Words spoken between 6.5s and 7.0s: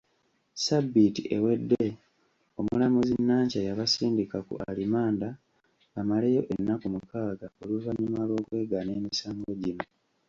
ennaku